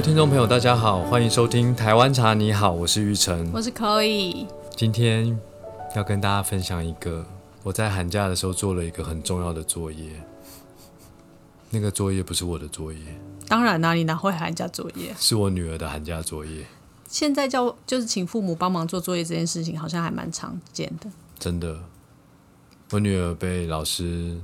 [0.00, 3.50] 位听众朋友，大家好，欢迎收听《台湾茶你好》，我是玉成。
[3.52, 5.38] 我是可以，今天
[5.94, 7.22] 要跟大家分享一个
[7.62, 10.12] 我在寒假的时候做了一个很重要的作业。
[11.68, 12.98] 那个作业不是我的作业，
[13.46, 15.14] 当然啦、你哪会寒假作业？
[15.18, 16.64] 是我女儿的寒假作业。
[17.06, 21.10] 现在叫就是请父母帮忙做作业这件事情，好像还蛮常见的。
[21.38, 21.78] 真的，
[22.92, 24.40] 我女儿被老师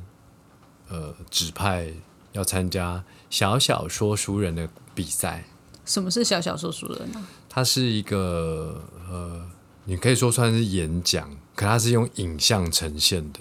[0.91, 1.89] 呃指派
[2.33, 5.45] 要参加小小说书人的比赛。
[5.85, 9.47] 什么是小小说书人呢、它是一个呃，
[9.85, 13.39] 你可以说算是演讲，可它是用影像呈现的。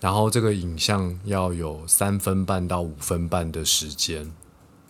[0.00, 4.32] 然后这个影像要有三分半到五分半的时间，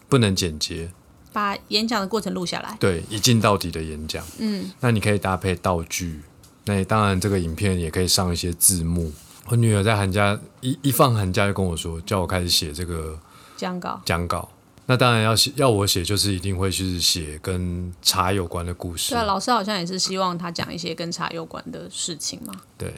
[0.09, 0.91] 不能剪接。
[1.33, 2.77] 把演讲的过程录下来。
[2.81, 4.25] 对，一镜到底的演讲。
[4.39, 6.23] 嗯，那你可以搭配道具，
[6.65, 9.13] 那当然这个影片也可以上一些字幕。
[9.49, 13.21] 我女儿在寒假一一放寒假就跟我说，叫我开始写这个
[13.57, 14.49] 讲稿讲稿。
[14.87, 19.15] 那当然要写，要我写就是一定会去写跟茶有关的故事。
[19.15, 22.93] 对啊，老师好像也是希望他讲一些跟茶有关的事情嘛，对，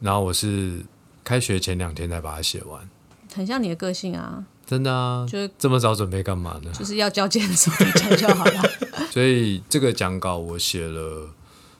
[0.00, 0.84] 然后我是
[1.22, 2.88] 开学前两天才把它写完。
[3.32, 6.72] 很像你的个性啊，真的啊，就是这么早准备干嘛呢？
[6.72, 8.62] 就是要交接的时候就讲就好了。
[9.10, 11.28] 所以这个讲稿我写了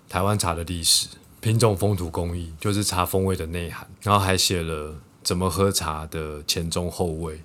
[0.08, 1.08] 台湾茶的历史、
[1.40, 7.40] 品种、风土、工艺，就是茶风味的内涵，然后还写了怎么喝茶的前中后味，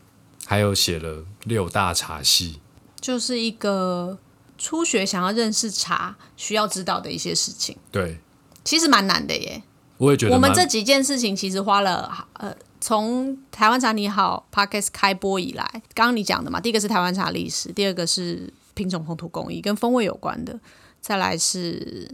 [0.50, 2.60] 还有写了六大茶系。
[3.00, 4.18] 就是一个
[4.58, 8.18] 初学想要认识茶需要知道的一些事情，对，
[8.64, 9.62] 其实蛮难的耶。
[10.00, 20.60] 我也觉得我们这几件事情其实花了呃，从台湾茶你好 Podcast 开播以来，刚刚你讲的嘛，第一个是台湾茶历史，第二个是品种风土工艺跟风味有关的，
[21.00, 22.10] 再来是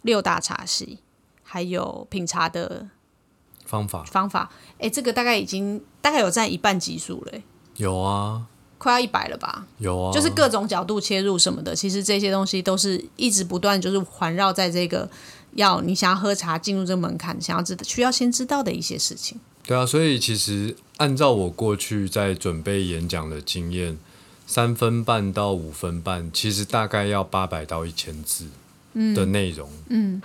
[0.00, 1.00] 六大茶系，
[1.42, 2.88] 还有品茶的
[3.66, 4.50] 方法方法。
[4.78, 7.42] 哎，这个大概已经大概有占一半集数了耶，
[7.76, 8.46] 有啊，
[8.78, 9.66] 快要一百了吧？
[9.78, 15.08] 有啊，就是各种角度切入什么的，其实这些东西都是一直不断就是环绕在这个
[15.52, 19.38] 要你想要喝茶进入这个门槛，想要知需要先知道的一些事情。
[19.64, 23.98] 对啊，所以其实按照我过去在准备演讲的经验，
[24.46, 28.46] 三分半到五分半，其实大概要八百到一千字
[28.94, 29.68] 的内容。
[29.88, 30.22] 嗯，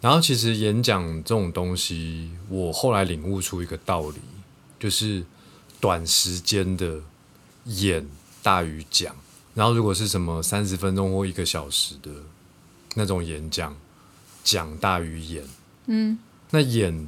[0.00, 4.20] 然后其实演讲这种东西，我后来领悟出一个道理，
[4.78, 5.24] 就是
[5.84, 7.00] 短时间的
[7.66, 8.08] 演
[8.42, 9.14] 大于讲。
[9.54, 12.10] 然后如果是什么三十分钟或一个小时的
[12.94, 13.76] 那种演讲，
[14.42, 15.44] 讲大于演。
[15.86, 16.18] 嗯，
[16.50, 17.06] 那演。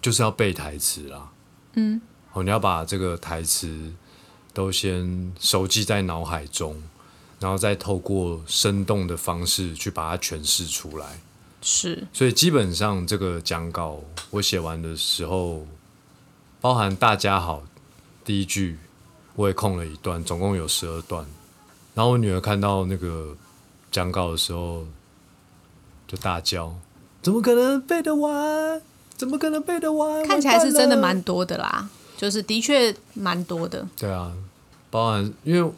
[0.00, 1.28] 就是要背台词啦，
[1.74, 2.00] 嗯，
[2.32, 3.92] 哦，你要把这个台词
[4.54, 6.80] 都先熟记在脑海中，
[7.40, 11.18] 然后再透过生动的方式去把它诠释出来。
[11.60, 14.00] 是，所以基本上这个讲稿
[14.30, 15.66] 我写完的时候，
[16.60, 17.64] 包含大家好
[18.28, 18.76] 第一句
[19.36, 21.24] 我也空了一段，总共有十二段。
[21.94, 23.34] 然后我女儿看到那个
[23.90, 24.84] 讲稿的时候，
[26.06, 26.74] 就大叫
[27.22, 28.82] ：“怎么可能背得完？”
[29.16, 30.22] 怎么可能背得完？
[30.26, 31.88] 看起来是真的蛮多的啦，
[32.18, 33.88] 就是的确蛮多的。
[33.96, 34.34] 对啊，
[34.90, 35.72] 包含因为，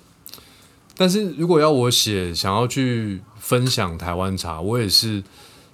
[0.96, 5.22] 但是如果要我写，想要去分享台湾茶，我也是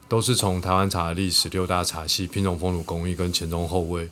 [0.09, 4.11] 都是从台湾茶的历史、六大茶系、品种、风土、工艺跟前中后味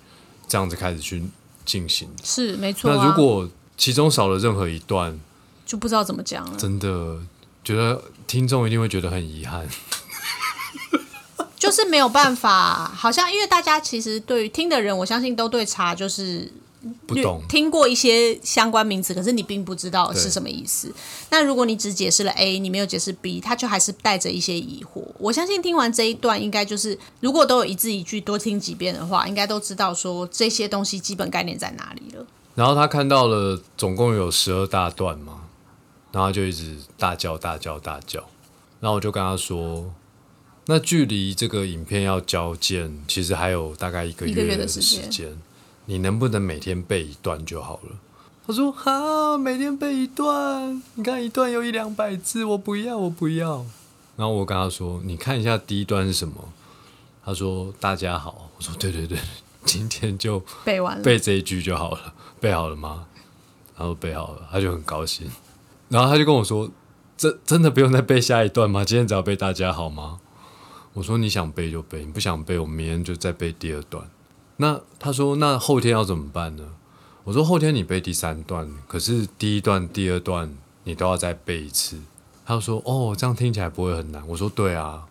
[0.48, 1.22] 这样子开始去
[1.64, 2.08] 进行。
[2.22, 2.96] 是没错、啊。
[2.96, 5.18] 那如果其中少了任何一段，
[5.66, 6.56] 就不知道怎么讲了。
[6.58, 7.18] 真的
[7.64, 9.68] 觉得听众一定会觉得很遗憾。
[11.56, 16.52] 就是没有办法，好像因为大家其实对于听的人，我相信都对茶就是
[17.06, 20.92] 不懂，听过一些相关名词，可是你并不知道是什么意思。
[21.30, 25.02] 那如果你只解释了 A，你没有解释 B，他就还是带着一些疑惑。
[25.18, 32.26] 我相信听完这一段，应该就是如果都有一字一句多听几遍的话，应该都知道说这些东西基本概念在哪里了。
[32.54, 35.42] 然后他看到了总共有十二大段嘛，
[36.12, 38.20] 然后就一直大叫大叫大叫，
[38.80, 39.92] 然后我就跟他说。
[40.66, 45.36] 那距离这个影片要交件，其实还有大概一个月的时间。
[45.86, 47.90] 你能不能每天背一段就好了？
[48.46, 50.82] 他说：“好，每天背一段。
[50.94, 53.64] 你看一段有一两百字，我不要，我不要。”
[54.16, 56.34] 然后我跟他说：“你看一下第一段是什么？”
[57.24, 59.18] 他说：“大家好。”我说：“对对对，
[59.64, 62.12] 今天就背完了，背这一句就好了。
[62.38, 63.06] 背好了吗？”
[63.76, 65.30] 然后背好了，他就很高兴。
[65.88, 66.70] 然后他就跟我说
[67.16, 68.84] ：“真真的不用再背下一段吗？
[68.84, 70.20] 今天只要背大家好吗？”
[70.92, 74.06] 我说你想背就背，你不想背，我明天就再背第二段。
[74.56, 76.64] 那他说那后天要怎么办呢？
[77.24, 80.54] 我说后天你背第三段，可是第一段、第二段
[80.84, 81.98] 你都要再背一次。
[82.44, 84.22] 他说哦，这样听起来不会很难。
[84.28, 85.04] 我说对啊，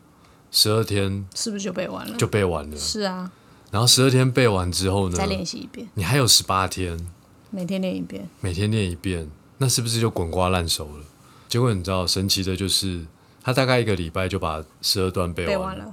[0.51, 2.15] 十二天是不是就背完了？
[2.17, 2.77] 就背完了。
[2.77, 3.31] 是啊。
[3.71, 5.17] 然后十二天背完之后呢？
[5.17, 5.87] 再练习一遍。
[5.95, 7.07] 你还有十八天，
[7.49, 8.29] 每天练一遍。
[8.39, 9.29] 每天练一遍。
[9.57, 11.03] 那是不是就滚瓜烂熟了？
[11.47, 13.05] 结果你知道，神奇的就是
[13.41, 15.85] 他大概一个礼拜就把十二段背完了，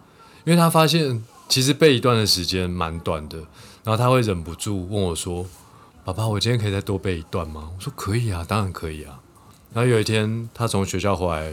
[0.45, 3.37] 因为他发现其实背一段的时间蛮短的，
[3.83, 5.45] 然后他会忍不住问我说
[6.05, 9.19] ：“爸爸，我今天可以再多背一段吗？”我说：“可以啊，当然可以啊。”
[9.75, 11.53] 然后有一天他从学校回来，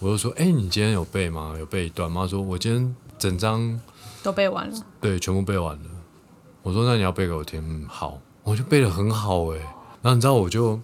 [0.00, 1.56] 我就说：“哎，你今天有背吗？
[1.58, 3.80] 有背一段吗？”他说：“我今天整张
[4.22, 5.84] 都背完了。”对，全部背完了。
[6.62, 9.56] 我说：“那你要背给我听。”嗯，好，我就背得很好哎。
[10.02, 10.78] 然后你知道，我就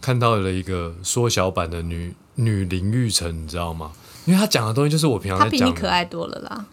[0.00, 3.90] 看到了一个缩小版的女女林玉成，你知道吗？
[4.26, 5.66] 因为他讲的东西就是我平常在讲。
[5.66, 6.66] 他比你可爱多了啦。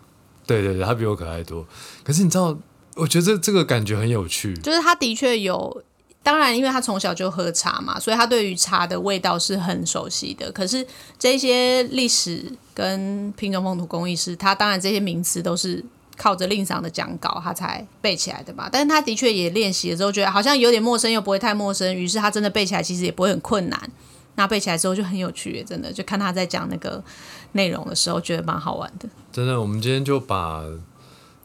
[0.46, 1.66] 对对对，他比我可爱多。
[2.04, 2.58] 可是你知道，
[2.96, 4.56] 我觉得这个感觉很有趣。
[4.58, 5.84] 就是他的确有，
[6.22, 10.52] 当然，因为他从小就喝茶嘛，所以他对于茶的味道是很熟悉的。
[10.52, 10.86] 可是
[11.18, 15.84] 这些历史跟品种风土工艺师，他当然这些名词都是。
[16.16, 18.70] 靠着令赏的讲稿，他才背起来的吧？
[18.72, 23.90] 但是他的确也练习了之后，觉得好像有点陌生，又不会太陌生，于是他真的背起来，其实也不会很困难。
[24.36, 27.04] 那背起来之后就很有趣，真的，就看他在讲那个
[27.54, 29.10] 内容的时候，觉得蛮好玩的。
[29.32, 30.64] 真的，我们今天就把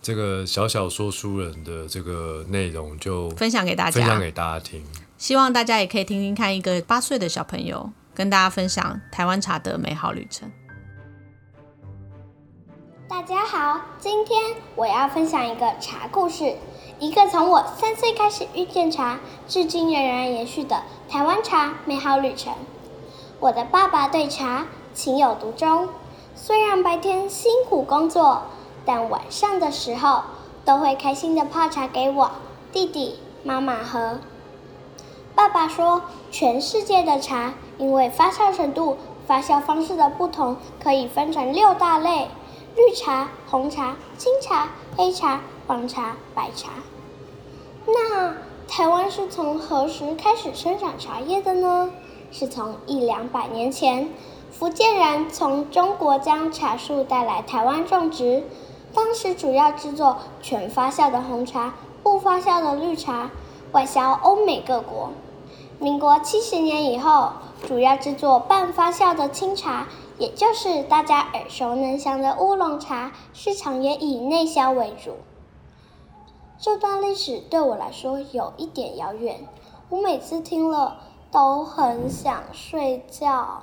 [0.02, 4.84] 这个小小说书人的这个内容就分享给大家，分享给大家听。
[5.16, 10.50] 希望大家也可以听听看，一个八岁的小朋友跟大家分享台湾茶的美好旅程。
[13.08, 14.38] 大家好，今天
[14.76, 16.54] 我要分享一个茶故事，
[17.00, 19.18] 一个从我三岁开始遇见茶，
[19.48, 22.52] 至今仍然延续的台湾茶美好旅程。
[23.40, 25.88] 我的爸爸对茶情有独钟，
[26.40, 28.42] 虽然白天辛苦工作，
[28.86, 30.22] 但晚上的时候
[30.64, 32.30] 都会开心的泡茶给我
[32.70, 34.20] 弟弟妈妈喝。
[35.34, 38.96] 爸爸说，全世界的茶因为发酵程度、
[39.26, 42.28] 发酵方式的不同，可以分成六大类。
[42.76, 46.70] 绿茶、红茶、青茶、黑茶、黄茶、白茶。
[47.84, 48.34] 那
[48.68, 51.90] 台湾是从何时开始生产茶叶的呢？
[52.30, 54.10] 是从一两百年前，
[54.58, 58.42] 福建人从中国将茶树带来台湾种植。
[58.92, 63.30] 当时主要制作全发酵的红茶、不发酵的绿茶，
[63.70, 65.12] 外销欧美各国。
[65.78, 67.34] 民国七十年以后，
[67.68, 69.86] 主要制作半发酵的清茶。
[70.18, 75.12] 也就是大家耳熟能详的乌龙茶，市场也以内销为主。
[76.58, 79.46] 这段历史对我来说有一点遥远，
[79.88, 80.96] 我每次听了
[81.30, 83.62] 都很想睡觉。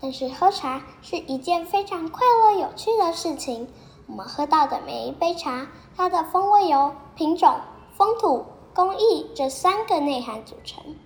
[0.00, 3.68] 但是喝茶是一件非常快乐有趣的事情。
[4.06, 5.66] 我们喝到的每一杯茶，
[5.96, 7.56] 它的风味由品种、
[7.96, 10.96] 风土、工艺这三个内涵组成。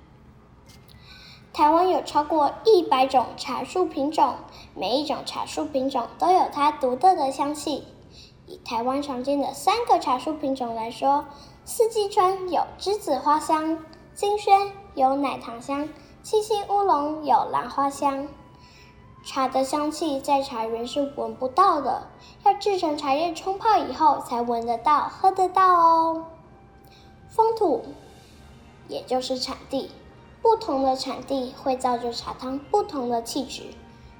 [1.52, 4.34] 台湾有超过一百种茶树品种，
[4.74, 7.84] 每一种茶树品种都有它独特的香气。
[8.46, 11.24] 以台湾常见的三个茶树品种来说，
[11.64, 13.78] 四季春有栀子花香，
[14.14, 15.88] 金萱有奶糖香，
[16.22, 18.28] 七星乌龙有兰花香。
[19.24, 22.08] 茶的香气在茶园是闻不到的，
[22.44, 26.26] 要制成茶叶冲泡以后才闻得到、喝得到哦。
[27.28, 27.84] 风土，
[28.88, 29.90] 也就是产地。
[30.42, 33.62] 不同的产地会造就茶汤不同的气质，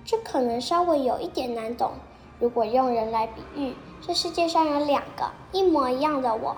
[0.04, 1.94] 这可能稍微有一点难懂。
[2.38, 6.56] 如果用人来比喻，这世界上有两个一模一样的我，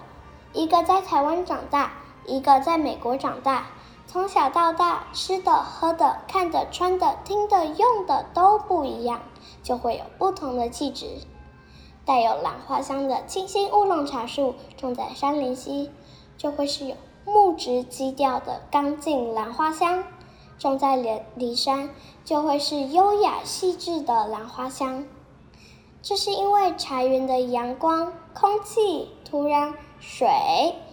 [0.53, 1.95] 一个在台湾长大，
[2.27, 3.69] 一个在美国长大。
[4.07, 9.21] 从小到大，吃的、喝的、看的、穿的、听的、用的都不一样，
[9.63, 11.07] 就会有不同的气质。
[12.05, 15.91] 带有兰花香的清新乌龙茶树种在山林溪，
[16.37, 16.97] 就会是有。
[17.27, 20.05] 木质基调的刚劲兰花香，
[20.59, 21.89] 种在离离山
[22.23, 25.07] 就会是优雅细致的兰花香。
[26.03, 30.29] 这是因为茶园的阳光、空气、土壤、水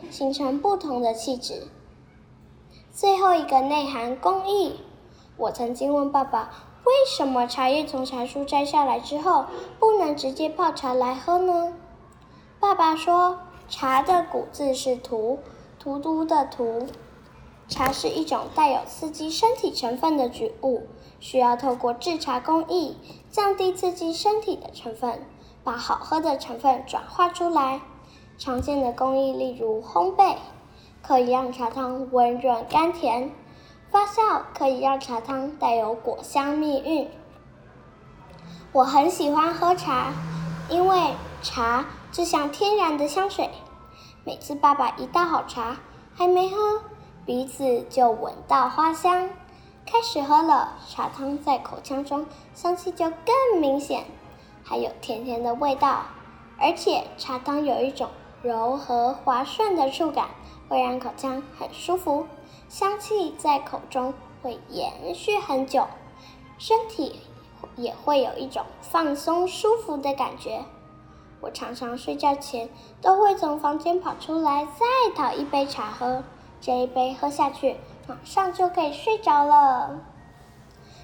[0.10, 1.68] 形成不同的气质。
[2.94, 4.82] 最后一个内涵工艺，
[5.38, 6.52] 我曾经问爸爸，
[6.84, 9.46] 为什么茶叶从茶树摘下来之后，
[9.80, 11.74] 不能直接泡茶来喝呢？
[12.60, 15.40] 爸爸说，茶的古字是荼。
[15.80, 16.86] 荼毒的荼，
[17.70, 20.84] 茶是一种带有刺激身体成分的植物，
[21.22, 22.98] 需要透过制茶工艺
[23.32, 25.26] 降低刺激身体的成分，
[25.64, 27.82] 把好喝的成分转化出来。
[28.38, 30.36] 常见的工艺例如烘焙，
[31.12, 33.32] 可以让茶汤温润甘甜；
[33.92, 37.12] 发酵可以让茶汤带有果香蜜韵。
[38.72, 40.14] 我很喜欢喝茶，
[40.70, 43.50] 因为茶就像天然的香水。
[44.24, 45.76] 每次爸爸一倒好茶，
[46.16, 46.56] 还没喝，
[47.26, 49.28] 鼻子就闻到花香。
[49.86, 54.06] 开始喝了，茶汤在口腔中香气就更明显，
[54.64, 56.04] 还有甜甜的味道。
[56.58, 58.08] 而且茶汤有一种
[58.42, 60.28] 柔和滑顺的触感，
[60.72, 62.28] 会让口腔很舒服，
[62.70, 65.86] 香气在口中会延续很久，
[66.58, 67.20] 身体
[67.76, 70.64] 也会有一种放松舒服的感觉。
[71.42, 72.70] 我常常睡觉前
[73.02, 76.24] 都会从房间跑出来，再讨一杯茶喝。
[76.62, 77.76] 这一杯喝下去，
[78.08, 80.00] 马上就可以睡着了。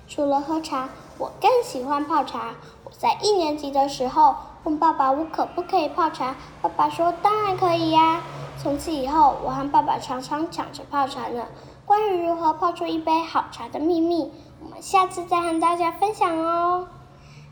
[0.08, 2.56] 除了喝茶，我更喜欢泡茶。
[2.86, 4.34] 我在一年级的时候
[4.64, 8.22] 问爸爸我可不可以泡茶，爸爸说当然可以呀。
[8.62, 11.46] 从此以后，我和爸爸常常抢着泡茶呢。
[11.86, 16.88] 关于如何泡出一杯好茶的秘密，我们下次再和大家分享哦。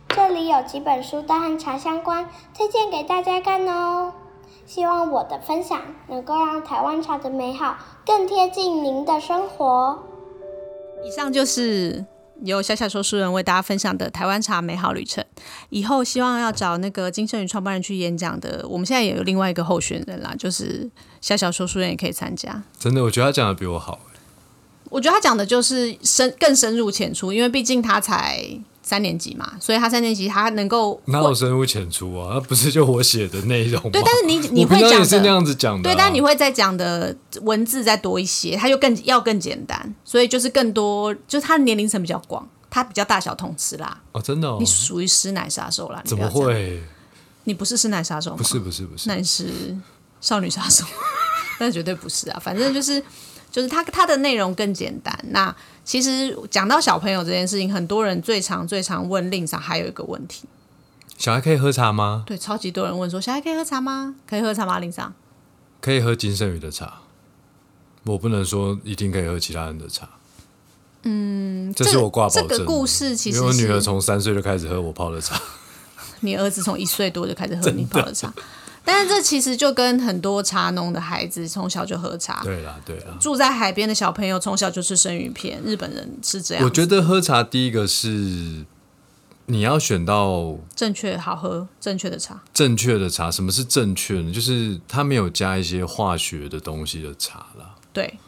[0.09, 4.13] 这里有几本书都和茶相关，推荐给大家看哦。
[4.65, 9.99] 希望我的分享能够让台湾茶的美好更贴近您的生活。
[11.03, 12.05] 以上就是
[12.43, 15.23] 由小小说书人为大家分享的台湾茶美好旅程。
[15.69, 20.89] 以后希望要找那个金盛宇创办人去演讲的，我们现在也有另外一个候选人啦，就是
[21.21, 22.63] 小小说书人也可以参加。
[22.77, 23.99] 真的，我觉得他讲的比我好。
[24.89, 28.59] 我觉得他讲的就是深更深入浅出，因为毕竟他才。
[28.85, 32.35] 三年级嘛，所以他三年级他能够哪有深入浅出啊？
[32.35, 33.89] 那不是就我写的内容吗？
[33.91, 43.99] 对，但是你 你会讲也是那样子讲的，对，但你会再讲的文字再多一些，他就更要更简单，所以就是更多，就是他的年龄层比较广，他比较大小通吃啦。
[44.11, 46.01] 哦，真的，哦你属于师奶杀手啦？
[46.05, 46.79] 怎么会？
[47.45, 48.37] 你不是师奶杀手吗？
[48.37, 49.75] 不是，不是，不是，那你是
[50.21, 50.85] 少女杀手？
[51.57, 52.39] 但绝对不是啊！
[52.39, 53.01] 反正就是
[53.49, 55.17] 就是他他的内容更简单。
[55.29, 60.45] 那其实讲到小朋友这件事情，很多人最常最常问令长还有一个问题：
[61.17, 62.23] 小孩可以喝茶吗？
[62.25, 64.15] 对，超级多人问说小孩可以喝茶吗？
[64.27, 64.79] 可以喝茶吗？
[64.79, 65.13] 令长
[65.79, 67.01] 可以喝金圣宇的茶，
[68.03, 70.09] 我不能说一定可以喝其他人的茶。
[71.03, 72.47] 嗯，这是我挂保证。
[72.47, 75.39] 这个故事其实我女儿从三岁就开始喝我泡的茶，
[76.21, 78.33] 你儿子从一岁多就开始喝你泡的茶。
[78.87, 83.17] 但是这其实就跟很多茶农的孩子从小就喝茶，对啦对啦。
[83.19, 86.63] 住在海边的小朋友从小就吃生鱼片，日本人是这样。
[86.63, 88.63] 我觉得喝茶第一个是
[89.47, 93.31] 你要选到正确好喝正确的茶，正确的茶。
[93.31, 94.31] 什么是正确呢？
[94.31, 97.75] 就是它没有加一些化学的东西的茶啦。
[97.91, 98.19] 对，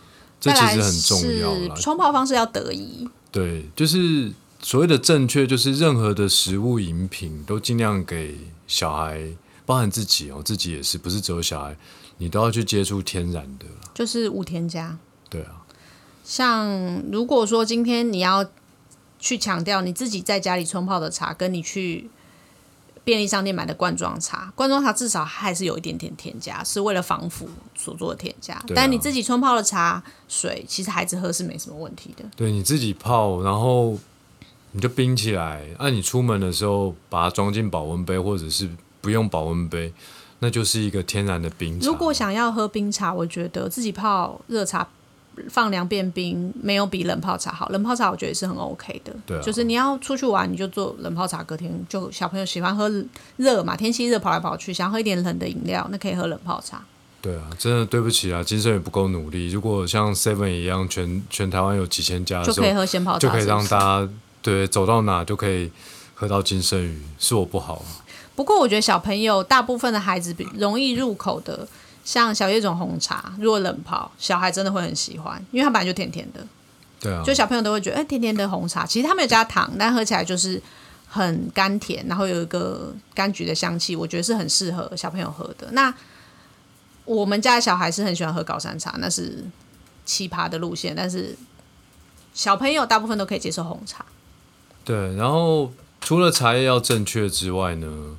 [0.41, 1.75] 这其实很重要啦。
[1.75, 3.07] 冲泡方式要得宜。
[3.31, 9.21] 对，就是所谓的正确，就是任何的食物饮品都尽量给小孩。
[9.67, 11.75] 包含自己哦，自己也是，不是只有小孩，
[12.19, 14.97] 你都要去接触天然的，就是无添加。
[15.29, 15.65] 对啊，
[16.23, 18.49] 像如果说今天你要
[19.19, 22.09] 去强调你自己在家里冲泡的茶，跟你去
[23.03, 28.63] 便利商店买的罐装茶，罐装茶至少还是有一点点添加，是为了防腐所做的添加。
[28.73, 32.23] 但你自己冲泡的茶水，其实孩子喝是没什么问题的。
[32.37, 33.99] 对，你自己泡，然后
[34.71, 38.69] 你就冰起来，那你出门的时候把它装进保温杯，或者是。
[39.07, 39.93] 不用保温杯，
[40.39, 41.87] 那就是一个天然的冰茶。
[41.87, 44.85] 如果想要喝冰茶，我觉得自己泡热茶，
[45.49, 47.69] 放凉变冰，没有比冷泡茶好。
[47.69, 49.15] 冷泡茶我觉得也是很 OK 的。
[49.25, 52.91] 对，就是你要出去玩，你就做冷泡茶，隔天就小朋友喜欢喝
[53.37, 56.83] 热嘛，天气热跑来跑去，想喝一点冷的饮料，那可以喝冷泡茶。
[57.21, 59.47] 对啊，真的对不起啊，金生也不够努力。
[59.49, 64.09] 如果像 Seven 一样，全全台湾有几千家，就可以喝鲜泡茶，就可以让大家
[64.41, 65.71] 对走到哪就可以
[66.19, 67.85] 喝到金生鱼，是我不好。
[68.35, 71.67] 不过我觉得小朋友大部分的孩子比容易入口的，
[72.03, 76.43] 像小叶种红茶，如果冷泡，小孩真的会很喜欢，因为它本来就甜甜的。
[76.99, 80.59] 对啊，就小朋友都会觉得，哎，甜甜的红茶，其实它没有加糖，但喝起来就是
[81.07, 85.67] 很甘甜，然后有一个柑橘的香气，我觉得是很适合小朋友喝的。
[85.73, 85.93] 那
[87.05, 89.45] 我们家的小孩是很喜欢喝高山茶，那是
[90.03, 91.37] 奇葩的路线，但是
[92.33, 94.03] 小朋友大部分都可以接受红茶。
[94.83, 95.71] 对，然后
[96.07, 98.15] 除了茶叶要正确之外呢？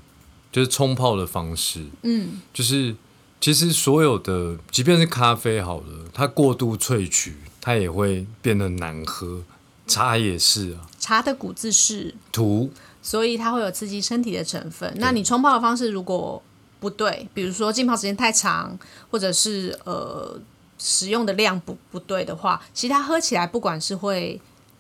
[0.53, 2.95] 就是冲泡的方式，嗯，就是
[3.41, 9.43] 其实所有的，即便是咖啡好了，它过度萃取，它也会变得难喝。
[9.87, 14.93] 茶也是啊，茶的古字是土，所以它会有刺激身体的成分。
[14.99, 16.43] 那你冲泡的方式如果
[16.81, 18.79] 不对，比如说浸泡时间太长，
[19.11, 20.39] 或者是呃
[20.77, 24.39] 使用的量不不对的话，其实它喝起来不管是会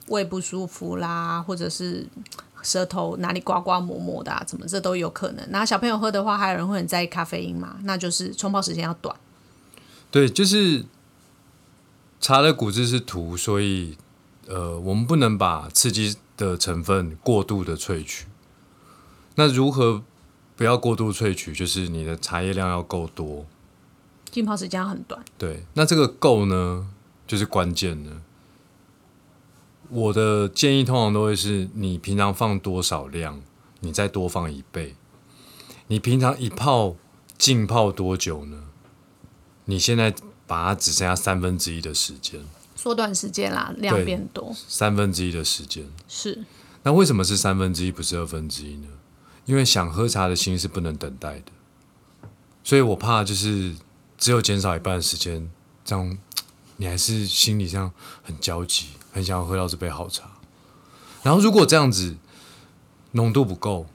[0.08, 2.06] 胃不舒服啦，或者是。
[2.68, 4.44] 舌头哪里刮刮磨磨的啊？
[4.46, 5.50] 怎么这都有可能。
[5.50, 7.78] 那小朋友喝的话，还有人会很在意咖啡因嘛？
[7.84, 9.16] 那就是冲泡时间要短。
[10.10, 10.84] 对，就是
[12.20, 13.96] 茶的骨质是土，所以
[14.46, 18.26] 呃，我们不能把刺激的成分过度的萃取。
[19.36, 20.02] 那如何
[20.54, 21.54] 不要过度萃取？
[21.54, 23.46] 就是你的茶叶量要够多，
[24.30, 25.24] 浸泡时间要很短。
[25.38, 26.86] 对，那这个够呢，
[27.26, 28.10] 就是关键的。
[29.90, 33.40] 我的建议通常都会是你平常放多少量，
[33.80, 34.94] 你再多放一倍。
[35.86, 36.96] 你平常一泡
[37.36, 38.64] 浸泡多久呢？
[39.64, 40.14] 你现在
[40.46, 42.40] 把它只剩下三分之一的时间。
[42.76, 45.84] 缩短时间啦，量对变多，三分之一的时间。
[46.06, 46.44] 是
[46.82, 48.86] 那为什么是三分之一不是二分之一呢？
[49.46, 51.52] 因为想喝茶的心是不能等待的，
[52.62, 53.74] 所以我怕就是
[54.18, 55.50] 只有减少一半的时间，
[55.84, 56.18] 这样
[56.76, 57.90] 你还是心理上
[58.22, 60.30] 很焦急，很想要喝到这杯好茶。
[61.24, 62.16] 然后如果这样子
[63.12, 63.86] 浓度不够，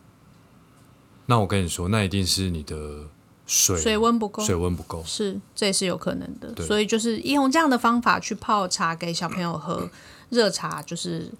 [1.27, 3.05] 那我跟你说，那一定是你的
[3.47, 5.01] 水水温不够，水温不够。
[5.05, 6.51] 是这也是有可能的。
[6.51, 9.89] 对所以就是用这样的方法去泡茶给小朋友喝，
[10.29, 11.31] 热茶就是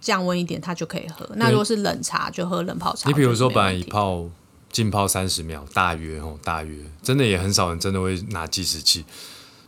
[0.00, 1.26] 降温一点，他就可以喝。
[1.36, 3.08] 那如果是冷茶，就喝冷泡茶。
[3.08, 4.28] 你比如说，本来一泡
[4.70, 9.06] 浸泡三十秒，大约哦，大约真的也很少人真的会拿计时器，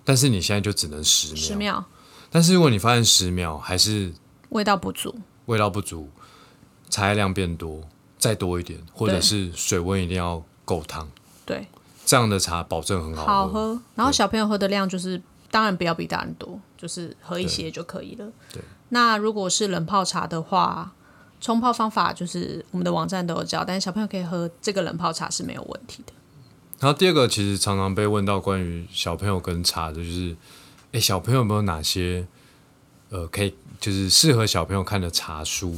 [0.05, 1.43] 但是你现在就只能十秒。
[1.43, 1.85] 十秒，
[2.31, 4.13] 但是如果你发现十秒还是
[4.51, 5.15] 味道不足，
[5.47, 6.09] 味道不足，
[6.89, 7.83] 茶叶量变多，
[8.19, 11.09] 再多一点，或者是水温一定要够烫，
[11.45, 11.67] 对，
[12.07, 13.81] 这样的茶保证很好好喝。
[13.95, 15.21] 然后小朋友喝的量就是，
[15.51, 18.27] 当然不要比大人多，就是喝一些就可以了。
[18.53, 18.63] 对。
[18.91, 20.93] 那如果是冷泡茶的话，
[21.41, 26.13] 冲泡方法就是我们的网站都有教，但是小朋友可以喝这个冷泡茶是没有问题的。
[26.79, 30.37] 然后第二个其实常常被问到关于小朋友跟茶的，就是，
[30.93, 32.27] 哎，小朋友有没有哪些
[33.11, 35.75] 呃可以就是适合小朋友看的茶书？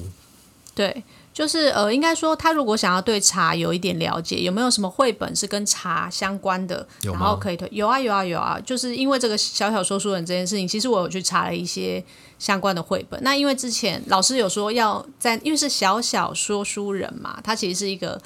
[0.75, 1.05] 对，
[1.35, 7.69] 就是呃，应该说他如果想要对茶有一点了解，有没有什么绘本是跟茶相关的，有然后可以推？
[7.71, 8.59] 有啊，有啊，有啊。
[8.65, 12.03] 就是因为这个小小说书人这件事情，其实我有去查了一些
[12.39, 13.23] 相关的绘本。
[13.23, 18.21] 那因为之前老师有说要在，因为是小小说书人嘛，他其实是一个。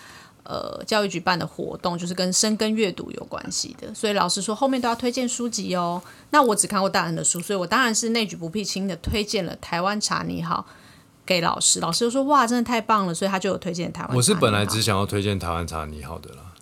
[0.49, 6.01] 呃，教育局办的活动就是跟深耕阅读有关系的，所以老师说后面都要推荐书籍哦。
[6.31, 10.65] 那我只看过大人的书，所以我当然是内举不避亲的推荐了《台湾茶你好》
[11.27, 14.17] 给老师，老师就说哇，真的太棒了，所以他就有推荐台湾。
[14.17, 16.53] 我是本来只想要推荐台湾茶你好的啦，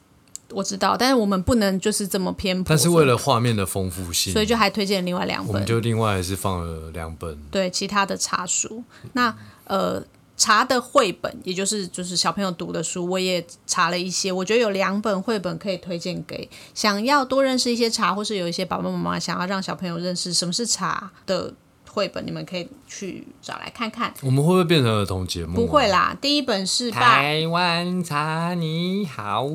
[0.48, 7.38] 我知道，但是我们不能就是这么偏颇，但是为了画面的丰富性，所以就还推荐了另外两本，我们就另外还是放了两本。
[7.50, 8.82] 对其他的茶书。
[9.12, 10.02] 那呃。
[10.36, 14.32] 茶的绘本，也就是就是小朋友读的书，我也查了一些。
[14.32, 21.54] 我觉得有两本绘本可以推荐给想要多认识一些茶，或是有一些爸爸妈妈想要让小朋友认识什么是茶的
[21.88, 24.12] 绘本，你们可以去找来看看。
[24.22, 25.86] 我们会不会变成儿童节目、啊不会。
[25.86, 29.48] 啦，第一本是爸台湾茶你好，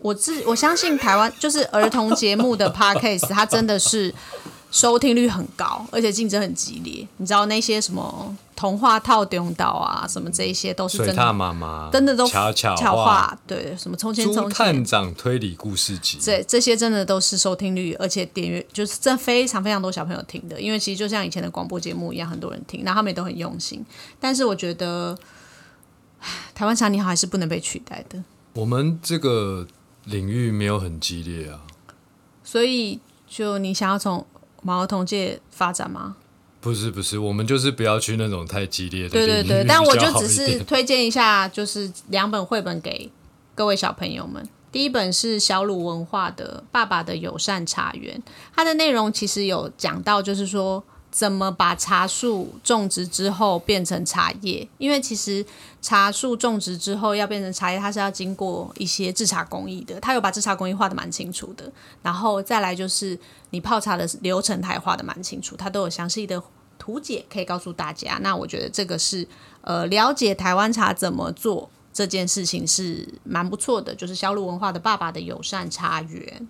[0.00, 4.14] 我自我相信台湾就是儿童节目的 podcast，它真的是
[4.70, 7.06] 收听率很高，而且竞争很激烈。
[7.16, 23.84] 你知道那些什么童话套丢岛啊，什么这一些都是真的，妈妈，真的都巧巧巧话，话，对，什么从前朱从探前，长推理故事集，这这些真的都是收听率，而且点阅就是真非常非常多小朋友听的，因为其实就像以前的广播节目一样，很多人听，那他们也都很用心。
[24.20, 25.18] 但是我觉得，
[26.54, 28.22] 台湾茶你好还是不能被取代的。
[28.52, 29.66] 我们这个
[30.04, 31.62] 领域没有很激烈啊，
[32.44, 34.26] 所以，就你想要从
[34.62, 36.16] 毛儿童界发展吗？
[36.60, 43.10] 不是不是，我们就是不要去那种太激烈的对对对，但我就只是推荐一下，就是两本绘本给
[43.54, 44.46] 各位小朋友们。
[44.70, 48.16] 第一本是小鲁文化的《爸爸的友善茶园》，
[48.54, 55.44] 它的内容其实有讲到，就是说怎么把茶树种植之后变成茶叶，因为其实
[55.82, 61.70] 茶树种植之后要变成茶叶，它是要经过一些制茶工艺的，它有把制茶工艺画的蛮清楚的。
[62.02, 63.18] 然后再来就是
[63.50, 66.40] 你泡茶的流程，它也画的蛮清楚，它都有详细的
[66.78, 68.18] 图解可以告诉大家。
[68.22, 69.26] 那我觉得这个是
[69.62, 76.48] 呃了解台湾茶怎么做这件事情是蛮不错的，就是销路文化的爸爸的友善茶园。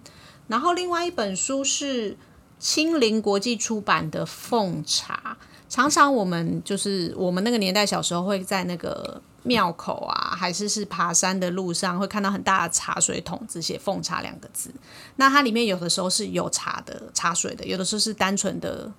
[0.49, 2.17] 然后另外一本书是
[2.61, 5.37] 青林国际出版的《奉茶》，
[5.69, 14.71] 常常我们就是我们那个年代小时候会在那个庙口啊，还是是爬山的路上会看到很大的茶水桶，只写“奉茶”两个字。
[15.17, 18.93] 那它里面有的时候是有茶的茶水的，有的时候是单纯的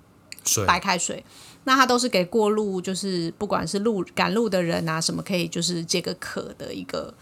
[0.66, 1.24] 白开水。
[1.64, 7.14] 那它都是给过路，就是不管是路赶路的人啊，什么可以就是解个渴的一个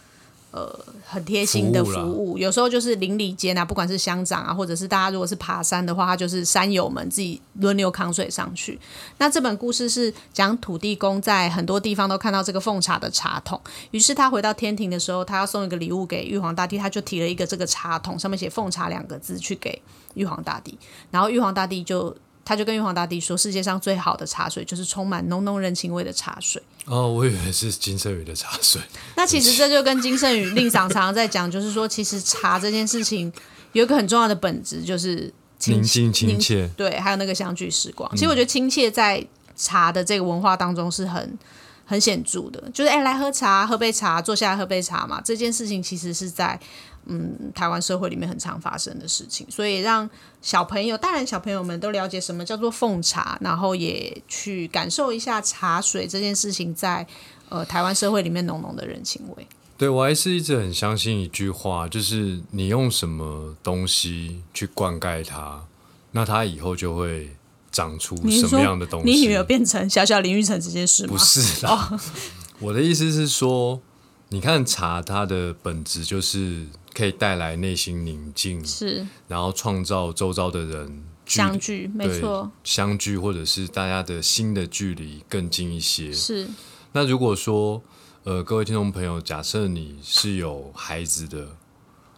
[0.51, 2.39] 呃很贴心的服务服务。
[2.39, 8.79] 有时候就是邻里间啊，不管是乡长啊，或者是大家如果是爬山的话，他就是山友们自己轮流扛水上去。
[9.19, 13.61] 那这本故事是讲土地公在很多地方都看到这个奉茶的茶桶，
[13.91, 19.81] 于是他回到天庭的时候，他要送一个礼物给玉皇大帝，他就提了一个这个茶桶，上面写“奉茶”两个字去给
[20.15, 20.79] 玉皇大帝，
[21.11, 22.17] 然后玉皇大帝就。
[22.51, 26.61] 他就跟玉皇大帝说：“世界上最好的茶水就是充满浓浓人情味的茶水。
[26.85, 28.83] 哦，我以为是金圣宇的茶水，
[29.15, 33.33] ”那其实这就跟金圣宇令长常常在讲，就是说，其实茶这件事情
[33.71, 38.11] 有一个很重要的本质，就是亲宁静亲切，对，还有那个相聚时光。
[38.17, 41.39] 其实我觉得亲切在茶的这个文化当中是很
[41.87, 45.21] 很显著的，就是哎、来喝茶，喝杯茶，坐下来喝杯茶嘛。
[45.25, 46.59] 这件事情其实是在
[47.07, 50.09] 嗯台湾社会里面很常发生的事情，所以让
[50.43, 57.07] 小朋友、大人小朋友们都了解什么叫做奉茶，然后也去感受一下茶水这件事情在
[57.49, 59.47] 呃台湾社会里面浓浓的人情味。
[59.77, 65.65] 对我还是一直很相信一句话，就是你用什么东西去灌溉它，
[66.13, 67.31] 那它以后就会
[67.73, 69.11] 长出什么样的东西。
[69.11, 71.13] 你女儿变成小小林玉成这件事吗？
[71.15, 71.99] 不是啦，
[72.61, 73.81] 我的意思是说，
[74.29, 76.67] 你看茶它的本质就是
[77.01, 79.07] 可以带来内心宁静，是。
[79.27, 86.13] 然后创造周遭的人相聚，没错，相聚或者是大家的心的距离更近一些。
[86.13, 86.47] 是。
[86.93, 87.83] 那如果说，
[88.25, 91.57] 呃，各位听众朋友，假设你是有孩子的，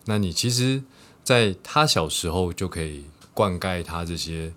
[0.06, 0.82] 那你其实
[1.22, 4.52] 在他小时候就可以灌溉他这些，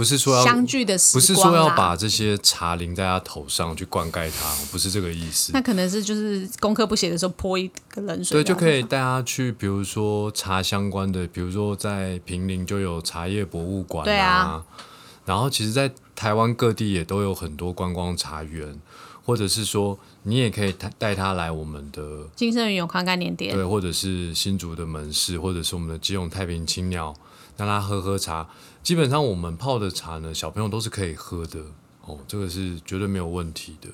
[0.00, 5.60] 不是说要相聚的时不是说要把这些茶淋在他头上去灌溉他，不是这个意思那。
[5.60, 8.82] 可能是就是功课不写的时候泼一个冷水，对，就可以。
[8.82, 14.64] 带他去，比如说茶相关的，比如说在平林就有茶叶博物馆对啊
[15.26, 18.80] 然后其实，在台湾各地也都有很多观光茶园，
[19.22, 27.14] 或者是说你也可以带带他来我们的金盛宇永康概念店，对，或者是新竹的门市，或者是我们的基隆太平青鸟，
[27.66, 28.48] 让他喝喝茶。
[28.82, 31.60] 基本上我们泡的茶呢，小朋友都是可以喝的
[32.02, 33.88] 哦，这个是绝对没有问题的。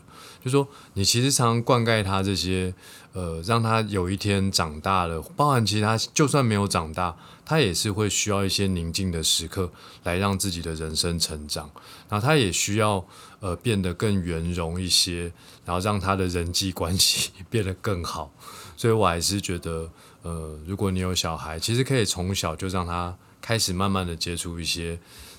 [0.44, 2.72] 就说你其实常常灌溉他这些，
[3.12, 9.72] 呃，让他有一天长大了，包含其他就算没有长大，他也是会需要一些宁静的时刻
[10.04, 11.68] 来让自己的人生成长，
[12.08, 13.04] 然后他也需要
[13.40, 15.32] 呃变得更圆融一些，
[15.64, 18.32] 然后让他的人际关系 变得更好。
[18.76, 19.90] 所以我还是觉得，
[20.22, 24.98] 呃，如果你有小孩，其实可以从小就让他开始慢慢的接触一些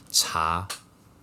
[0.09, 0.65] 茶，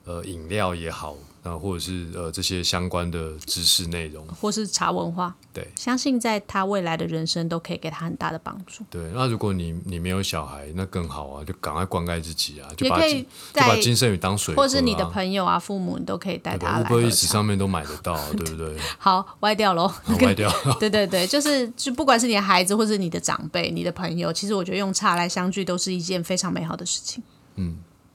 [0.05, 4.27] 呃，饮料也好，那或者是呃这些相关的知识内容。
[4.41, 8.83] 或是茶文化，对相信在他未来的人生都可以给他很大的帮助。
[8.91, 17.35] 对，那如果你你没有小孩，那更好啊，就赶快灌溉自己啊，就把就把金圣宇当水、啊，或者是你的朋友啊、父母，你都可以带他来喝？Uber Eats 茶。
[17.35, 18.77] 上面都买得到，对不对？
[18.99, 19.93] 好，歪掉喽。
[20.23, 20.51] 歪掉。
[20.81, 27.23] 对对对，就是就不管是你的孩子，或是你的长辈、你的朋友，其实我觉得用茶来相聚都是一件非常美好的事情。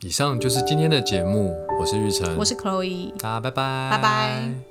[0.01, 4.68] 以上就是今天的节目，我是玉成，我是 Chloe，大家拜拜，拜拜。